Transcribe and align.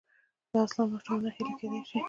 دا 0.51 0.59
اصلاً 0.67 0.83
ماشومانه 0.91 1.29
هیله 1.35 1.53
کېدای 1.59 1.83
شي. 1.89 1.97